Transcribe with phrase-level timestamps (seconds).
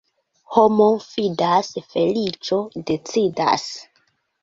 [0.55, 2.61] Homo fidas, feliĉo
[2.91, 3.73] decidas.